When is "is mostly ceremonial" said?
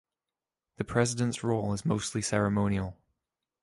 1.73-2.97